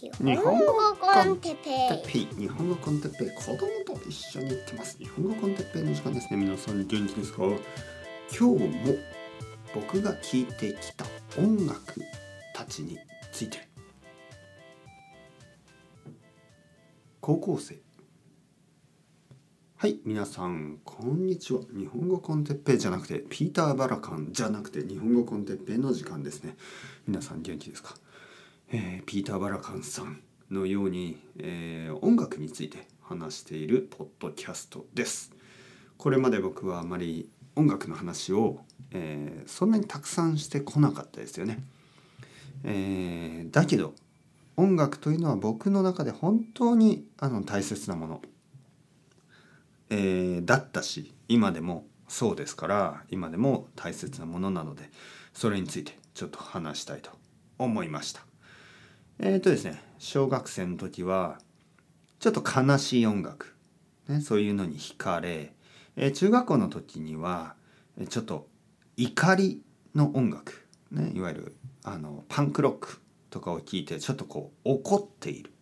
[0.00, 2.26] 日日本語 con テッペテッペイ。
[2.38, 3.30] 日本語 con テッペイ。
[3.30, 4.96] 子供と一緒に行ってます。
[4.96, 6.36] 日本語 con テッペイの時間ですね。
[6.36, 7.42] 皆さん元気ですか？
[7.42, 8.94] 今日も
[9.74, 11.04] 僕が聴いてきた
[11.36, 12.00] 音楽
[12.54, 12.96] たちに
[13.32, 13.68] ついて。
[17.20, 17.80] 高校生。
[19.78, 21.62] はい皆さんこんにちは。
[21.76, 26.56] 日本語 con テッペイじゃなくてピーター・バラカンじゃなくて日本語 con テッペイの時間ですね。
[27.08, 27.96] 皆さん元気ですか？
[28.70, 30.20] えーピーター・バラカンさん
[30.50, 35.32] のように、えー音楽について話しているポッドキャストです。
[35.96, 38.60] これまで僕はあまり音楽の話を、
[38.90, 41.64] えーそんなにたくさんしてこなかったですよね。
[42.64, 43.94] えーだけど
[44.56, 48.22] 音楽というのは僕の中で本当にあの大切なもの、
[49.88, 54.90] えーだったし今でもそうですから今でも大切なものなので
[55.32, 57.10] それについてちょっと話したいと
[57.58, 58.27] 思いました。
[59.20, 61.38] えーとですね小学生の時は
[62.20, 63.56] ちょっと悲しい音楽、
[64.08, 65.52] ね、そういうのに惹かれ、
[65.96, 67.54] えー中学校の時には
[68.08, 68.46] ちょっと
[68.96, 69.60] 怒り
[69.94, 75.52] の音楽、ね、いわゆるあのパンクロックとかを聞いてちょっとこう怒っている。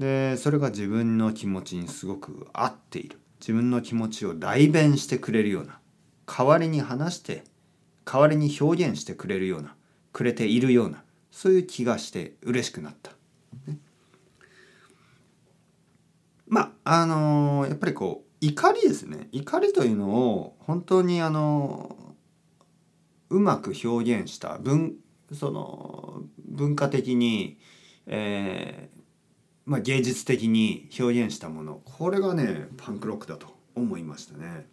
[0.00, 3.20] でそれが自分の気持ちにすごく合っている。
[3.38, 5.78] 自分の気持ちを代弁してくれるような
[6.26, 7.44] 代わりに話して
[8.04, 9.76] 代わりに表現してくれるような
[10.12, 11.04] くれているような
[11.34, 13.10] そういう気がして嬉しくなった。
[16.46, 22.14] まああのやっぱりこう怒りですね怒りというのを本当にあの
[23.30, 24.94] うまく表現した文
[25.32, 27.58] その文化的に、
[28.06, 29.00] えー
[29.66, 34.66] まあ、芸術的に表現したものこれがねパンクロックだと思いましたね。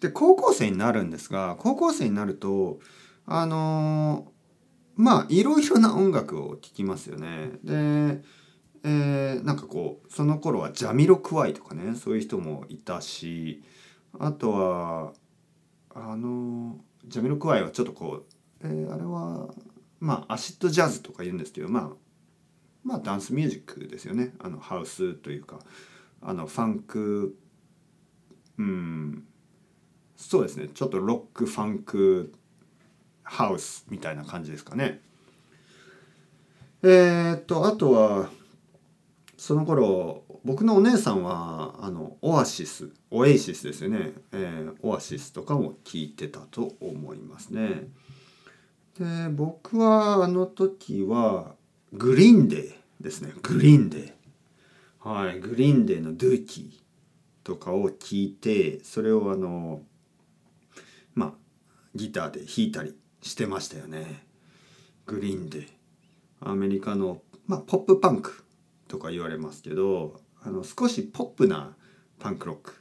[0.00, 2.78] で高校生になるんですが高校生になると
[3.26, 4.32] あの
[5.00, 7.52] まあいろいろな音楽を聴きますよね。
[7.64, 8.22] で、
[8.84, 13.62] えーなんかこうその頃はジャミロクワイとかねそういう人もいたし
[14.18, 15.12] あとは
[15.94, 18.24] あのジャミロクワイはちょっとこ
[18.62, 19.48] う、えーあれは
[20.00, 21.90] まあアシッドジャズとか言うんですけどまあ
[22.84, 25.58] まあダンスミュージックですよねあのハウスというか
[26.22, 27.36] あのファンク
[28.58, 29.24] うん
[30.16, 32.32] そうですねちょっとロックファンク
[33.30, 35.00] ハウスみたいな感じですかね。
[36.82, 38.28] えー、っとあとは
[39.36, 47.88] その頃僕のお姉さんはあのオアシスオエイシスですよね、えーオアシスとかも聞いてたと思いますね。
[48.98, 51.54] で僕はあの時は
[51.92, 56.80] グリーンデーですねグリーンデーはいグリーンデーの「ドゥーキー」
[57.44, 59.82] とかを聞いてそれをあの
[61.14, 61.32] まあ
[61.94, 64.24] ギターで弾いたりしてましたよね。
[65.06, 65.66] グリーンデー
[66.40, 68.44] アメリカの、まあ、ポップパンク
[68.88, 71.74] とか言われますけどあの少しポップな
[72.18, 72.74] パンクロック、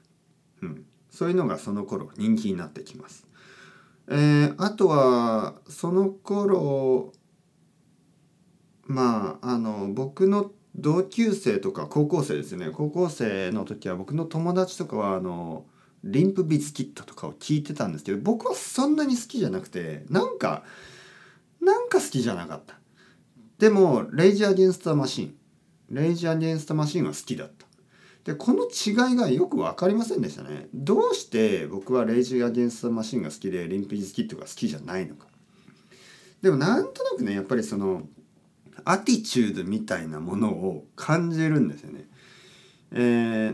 [0.61, 3.27] うん、そういうのがその頃人気になってきます。
[4.07, 7.13] えーあとはその頃
[8.85, 15.65] まああの僕の同級生とか高校生ですね高校生の時は僕の友達とかはあの
[16.03, 20.63] リンプビズキットとかを聞いてたんですけど僕はそんなに好きじゃなくてなんか
[21.61, 22.75] なんか好きじゃなかった。
[23.57, 25.35] でもレイジー・アゲンスト・マシン。
[25.89, 27.65] レイジー・アゲンスト・マシンは好きだった。
[28.23, 30.69] でこの違いがよく分かりませんでしたね。
[30.73, 35.27] どうして僕はレイジー・アゲンスト・マシンが好きでリンプビズキットが好きじゃないのか。
[36.41, 38.03] でもなんとなくねやっぱりその
[38.85, 42.07] アティチュードみたいなものを感じるんですよね。
[42.91, 42.95] え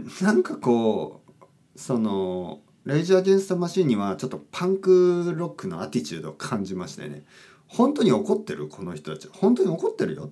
[0.01, 1.24] ーなんかこう
[1.75, 7.23] そのレイジ・アゲンスト・マシンにはちょっとパンクロックのアティチュードを感じましたよね。
[7.67, 8.67] 本当に怒ってる？
[8.67, 10.31] この人たち本当に怒ってるよ？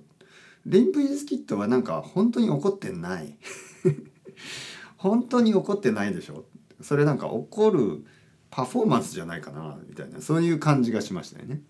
[0.66, 3.36] リンプ・イズ・キットはなんか本当に怒ってない。
[4.96, 6.44] 本当に怒ってないでしょ？
[6.80, 8.04] それなんか怒る
[8.50, 11.60] パフォーマンスじゃないかなみたいなそういう感じがしましたよね。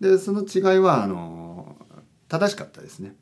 [0.00, 1.76] でその違いはあの
[2.28, 3.14] 正しかったですね。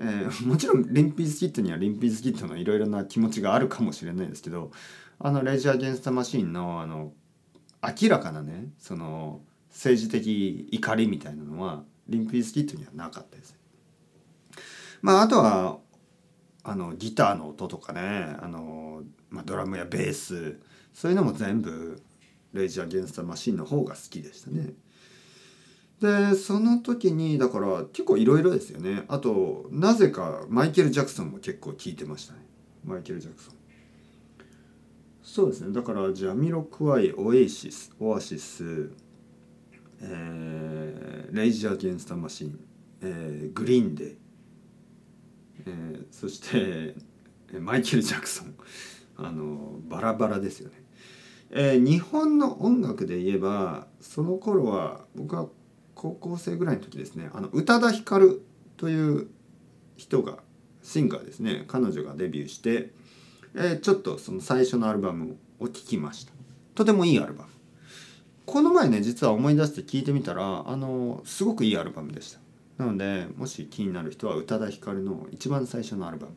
[0.00, 4.70] えーもちろんリンピーズキットにはリンピーズキットのいろいろな気持ちがあるかもしれないですけど
[5.18, 7.12] あのレジャー・ゲンスタ・マシーンのあの
[7.82, 13.56] 明らかなねその政治的怒りみたいなのはリンピーズキットにはなかったです。
[15.02, 15.78] まああとは
[16.62, 20.60] あのギターの音とかねあの、まあ、ドラムやベース
[20.92, 22.02] そういうのも全部
[22.52, 24.72] レイジー・アゲンスト・マシンの方が好きでしたね。
[26.00, 29.04] でその時にだから結構いろいろですよね。
[29.08, 32.40] あとなぜかマイケル・ジャクソンも結構聞いてましたね。
[32.84, 33.54] マイケル・ジャクソン。
[35.22, 35.72] そうですね。
[35.72, 38.90] だからジャミロクワイオエイシスオアシス、
[40.00, 42.58] えーレイジー・アゲンスト・マシン、
[43.02, 44.16] えーグリーンデ
[45.66, 46.94] えー、そして
[47.60, 48.54] マイケル・ジャクソン。
[49.18, 50.82] あのバラバラですよね。
[51.50, 55.48] えー、日本の音楽で言えばその頃は僕は
[56.00, 57.28] 高校生ぐらいの時ですね。
[57.34, 58.40] あの宇多田ヒカル
[58.78, 59.28] という
[59.98, 60.38] 人が
[60.82, 61.64] シンガーですね。
[61.68, 62.90] 彼女がデビューして、
[63.54, 66.32] えー、ちょっとその最初のアルバムを聴きました。
[66.74, 67.50] とてもいいアルバム。
[68.46, 72.40] この前ね実は思い出して聞いてみたらあのすごくいいアルバムでした。
[72.78, 76.32] なのでもし気になる人は宇多田ヒカルの一番最初のアルバム。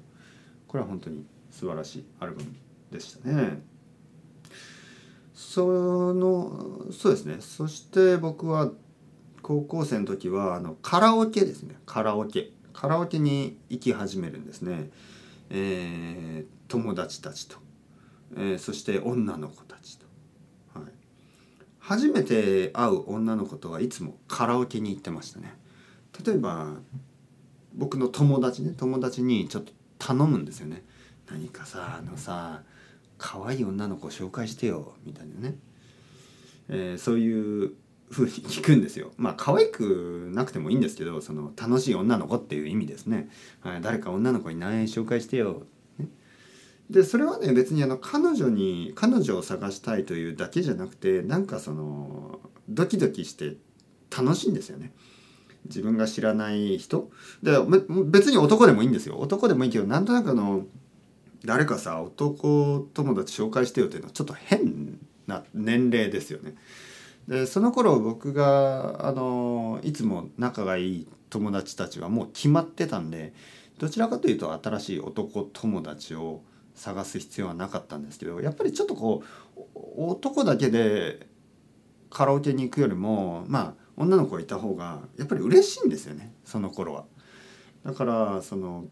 [0.67, 2.49] これは本当に素晴らしいアルバム
[2.91, 3.61] でしたね。
[5.33, 7.37] そのそうですね。
[7.39, 8.69] そして僕は
[9.43, 11.75] 高校生の時はあのカラオケですね。
[11.85, 12.51] カラオケ。
[12.73, 14.89] カラオケに行き始めるんですね、
[15.51, 17.57] えー、友達たちと、
[18.35, 20.05] えー、そして女の子たちと、
[20.73, 20.91] はい、
[21.77, 25.53] 初めて会う女の子とはいつもカラオケに行ってましたね。
[26.25, 26.77] 例えば
[27.75, 28.73] 僕の友達ね。
[28.75, 30.83] 友達にちょっと頼むんですよね。
[31.29, 32.63] 何かさあのさ
[33.17, 35.55] 可愛い女の子紹介してよみたいなね、
[36.69, 37.73] えー、そういう
[38.09, 39.11] ふうに聞くんですよ。
[39.17, 43.29] まあ可愛くなくてもいいんですけどその楽しい女の子っていう意味ですね、
[43.61, 45.63] はい、誰か女の子に何紹介してよ、
[46.89, 52.39] でそれはね別にあの彼女に彼女を探したいというだけじゃなくてなんかその
[52.69, 53.55] ドキドキして
[54.15, 54.93] 楽しいんですよね。
[55.65, 57.09] 自分が知らない人。
[57.41, 57.57] で
[58.05, 59.17] 別に男でもいいんですよ。
[59.17, 60.65] 男でもいいけどなんとなくの
[61.45, 66.55] 誰かさ男友達紹介してよっていうのはちょっと変な年齢ですよね。
[67.27, 73.33] でその頃僕があのいつも仲がいい友達たちはもう決まってたんで
[73.79, 76.41] どちらかというと新しい男友達を
[76.75, 79.23] 探す必要はなかったんですけどやっぱりちょっとこ
[79.55, 79.59] う
[79.97, 81.27] 男だけで
[82.09, 87.05] カラオケに行くよりもまあ女の子がいた方がやっぱり嬉しいんですよねその頃は。
[87.85, 88.85] だからその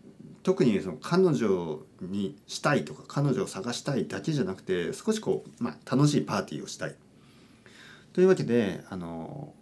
[0.44, 6.96] 特にその彼女にしたいとか彼女を探したいだけじゃなくて少しこう、まあ、楽しいパーティーをしたい。
[8.14, 9.54] というわけであの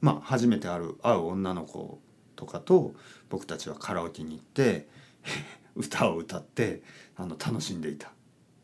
[0.00, 2.00] まあ初めて会う会う女の子
[2.36, 2.94] とかと
[3.28, 4.88] 僕たちはカラオケに行って
[5.74, 6.82] 歌を歌って
[7.16, 8.12] あの楽しんでいた。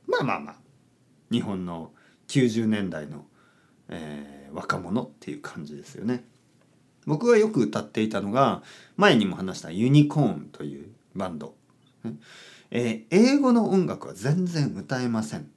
[0.07, 0.57] まあまあまあ
[1.31, 1.93] 日本の
[2.29, 3.27] 90年代の、
[3.89, 6.25] えー、若者っていう感じですよね。
[7.07, 8.63] 僕がよく歌っていたのが
[8.97, 11.57] 前にも話したユニコーンというバンド、
[12.71, 15.51] えー、英語の音楽は全然歌えません。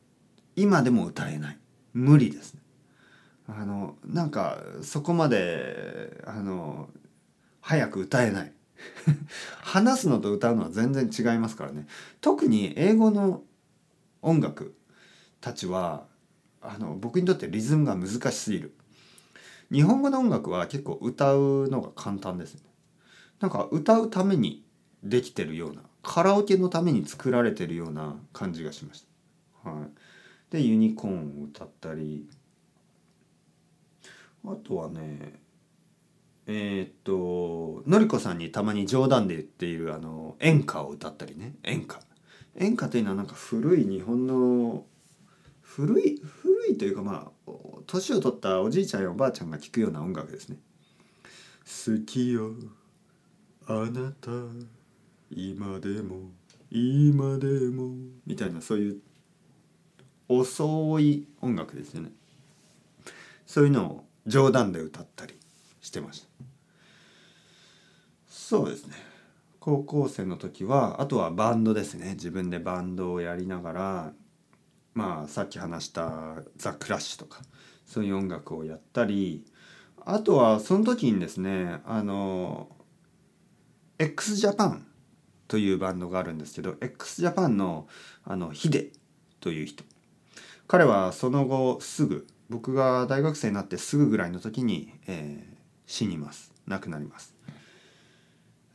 [0.56, 1.58] 今でも歌えない。
[1.94, 2.63] 無理ですね。
[3.48, 6.90] あのなんかそこまであの
[7.62, 8.54] 早く歌えない。
[9.62, 11.88] 話すのと歌うのは全然違いますからね。
[12.22, 13.44] 特に英語の
[14.22, 14.76] 音楽
[15.40, 16.06] たちは
[16.62, 18.76] あの僕にとってリズムが難しすぎる。
[19.72, 22.62] 日本語の音楽は結構歌うのが簡単ですね。
[23.40, 24.64] なんか歌うために
[25.04, 29.06] できてるようなカラオケのために作られてるような感じがしまし
[29.64, 29.70] た。
[29.70, 32.28] はい、でユニコーンを歌ったり
[34.46, 35.42] あとはね
[36.46, 41.56] えー、っとのりこさんにたまに冗談で言っているあの演歌を歌ったりね。
[41.64, 42.02] 演歌。
[42.58, 44.86] 演歌というのはなんか古い日本の
[45.62, 47.52] 古い古いというかまあ
[47.88, 50.58] 年を取ったおじいちゃんやおばあちゃんが聴くような音楽ですね。
[51.64, 52.52] 好きよ。
[53.68, 54.32] あなた。
[55.32, 56.32] 今でも。
[56.70, 57.96] 今でも。
[58.26, 58.98] みたいなそういう
[60.28, 62.12] 遅い音楽ですよね。
[63.46, 65.36] そういうのを冗談で歌ったり
[65.82, 66.28] してました。
[68.28, 68.96] そうですね。
[69.60, 72.12] 高校生の時はあとはバンドですね。
[72.12, 74.14] 自分でバンドをやりながら
[74.94, 77.42] まあさっき話したザ・クラッシュとか
[77.86, 79.46] そういう音楽をやったり
[80.06, 82.68] あとはその時にですねあの
[84.00, 84.88] x ジャパン
[85.48, 87.88] というバンドがあるんですけど x ジャパンの
[88.24, 88.92] あのヒデ
[89.40, 89.84] という人。
[90.68, 95.56] 彼はその後すぐ僕が大学生になってすぐぐらいの時に、えー、
[95.88, 96.54] 死にます。
[96.68, 97.36] 亡くなります、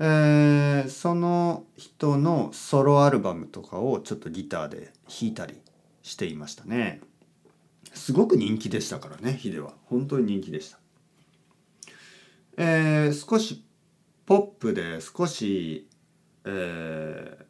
[0.01, 5.55] えー、その人のソロアルバムとかをちょっとギターで弾いたり
[6.03, 7.01] していましたね。
[7.95, 9.75] すごく人気でしたからねヒデは。
[9.87, 10.79] 本当に人気でした。
[12.57, 13.65] えー、少し
[14.27, 15.89] ポップで少し、
[16.45, 17.45] えー、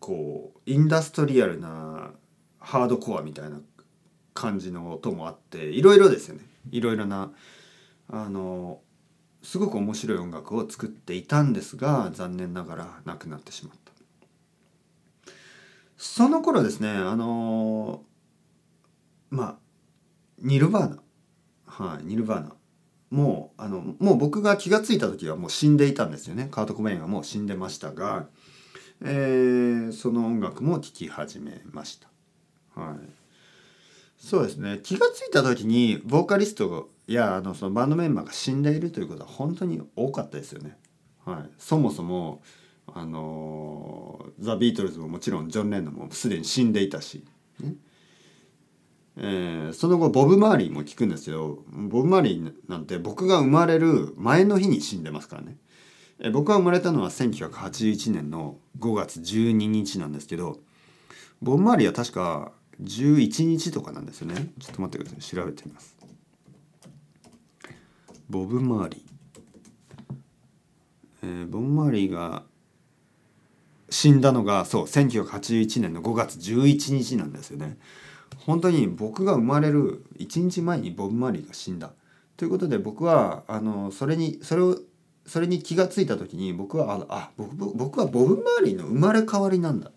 [0.00, 2.12] こうインダストリアルな
[2.58, 3.60] ハードコアみたいな
[4.36, 6.42] 感じの音もあっていろいろですよね。
[6.70, 7.32] いろいろな
[8.08, 8.80] あの
[9.42, 13.92] すごく面白い音楽を作っていたんですが残念ながら亡くなってしまった。
[15.96, 18.02] その頃ですねあの
[19.30, 19.56] まあ
[20.38, 21.02] ニルバーナ。
[21.66, 22.52] はいニルバーナ。
[23.10, 26.48] もうあのもう僕が気が付いた時はもう死んでいたんですよね。
[26.50, 28.26] カート・コメインはもう死んでましたが
[29.02, 32.08] えー、その音楽も聴き始めました。
[32.80, 32.96] はい、
[34.26, 34.80] そうですね。
[34.82, 40.76] 気が付いた時にボーカリストやあのそのバンドメンバーが死んでいるということは本当に多かったですよね。
[41.24, 42.42] はい、そもそも
[42.88, 47.24] あのザ・ビートルズももちろんジョン・レンノもすでに死んでいたし、
[47.60, 47.74] ね。
[49.16, 51.62] えー、その後ボブ・マーリーも聞くんですよ。
[51.70, 55.56] ボブ・マーリーなんて僕が生まれる前の日に死んでますからね、
[56.18, 60.58] えー、僕が生まれたのは1981年の5月12日なんですけど
[61.40, 62.50] ボブ・マーリーは確か
[62.82, 64.50] 11日とかなんですよね。
[64.58, 65.20] ちょっと待ってください。
[65.20, 65.96] 調べてみます。
[68.28, 69.00] ボブ・マーリー、
[71.22, 72.42] えー、ボブ・マーリーが
[73.88, 77.78] 死んだのがそう1981年の5月11日なんですよね。
[78.38, 81.92] 本当に僕が生まれる1日前にボブ・マーリーが死んだ。
[82.36, 84.78] ということで僕はあのそれにそれを
[85.24, 89.90] それに気が付いた時に僕はああ僕僕はボブ・マーリーの生まれ変わりなんだ、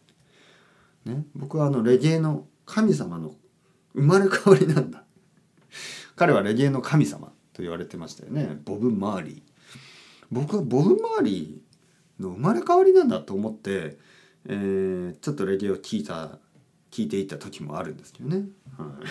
[1.05, 3.33] ね、僕はあのレゲエの神様の
[3.93, 5.03] 生まれ変わりなんだ。
[6.15, 8.59] 彼はレゲエの神様と言われてましたよね。
[8.63, 9.41] ボブ・マーリー。
[10.31, 13.97] 僕はボブ・マーリーの生まれ変わりなんだと思って、
[14.45, 16.37] えー、ちょっとレゲエを聞いた
[16.91, 18.37] 聞いていた時もあるんですけどね、
[18.77, 19.05] はい、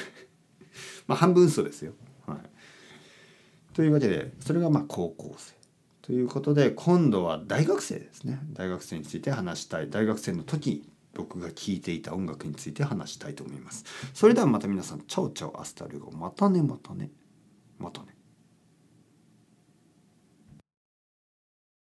[1.06, 1.92] まあ半分嘘ですよ、
[2.26, 2.38] はい、
[3.74, 5.54] というわけでそれがまあ高校生
[6.02, 8.40] ということで今度は大学生ですね。
[8.54, 9.90] 大学生について話したい。
[9.90, 13.84] 大学生の時僕が聴いていた音楽について話したいと思います。
[14.14, 17.10] それではまた皆さん chao chao hasta luego またねまたね。
[17.78, 18.17] またね。